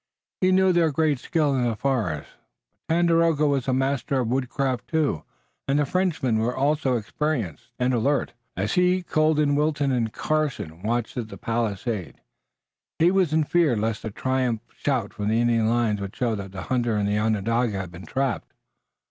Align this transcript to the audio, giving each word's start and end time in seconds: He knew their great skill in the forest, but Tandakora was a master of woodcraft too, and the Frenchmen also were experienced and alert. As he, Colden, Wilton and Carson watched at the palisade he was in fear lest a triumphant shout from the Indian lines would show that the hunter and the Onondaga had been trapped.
He 0.39 0.51
knew 0.51 0.73
their 0.73 0.89
great 0.91 1.19
skill 1.19 1.55
in 1.55 1.63
the 1.63 1.75
forest, 1.75 2.27
but 2.89 2.95
Tandakora 2.95 3.47
was 3.47 3.67
a 3.67 3.71
master 3.71 4.19
of 4.19 4.29
woodcraft 4.29 4.87
too, 4.87 5.23
and 5.67 5.77
the 5.77 5.85
Frenchmen 5.85 6.41
also 6.41 6.93
were 6.93 6.97
experienced 6.97 7.65
and 7.77 7.93
alert. 7.93 8.33
As 8.57 8.73
he, 8.73 9.03
Colden, 9.03 9.53
Wilton 9.55 9.91
and 9.91 10.11
Carson 10.11 10.81
watched 10.81 11.17
at 11.17 11.27
the 11.29 11.37
palisade 11.37 12.19
he 12.97 13.11
was 13.11 13.31
in 13.31 13.43
fear 13.43 13.75
lest 13.77 14.03
a 14.03 14.09
triumphant 14.09 14.73
shout 14.75 15.13
from 15.13 15.27
the 15.27 15.39
Indian 15.39 15.69
lines 15.69 16.01
would 16.01 16.15
show 16.15 16.33
that 16.33 16.51
the 16.51 16.63
hunter 16.63 16.95
and 16.97 17.07
the 17.07 17.19
Onondaga 17.19 17.77
had 17.77 17.91
been 17.91 18.07
trapped. 18.07 18.53